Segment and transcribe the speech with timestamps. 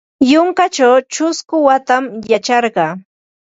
[0.29, 2.85] Yunkaćhaw ćhusku watam yacharqa.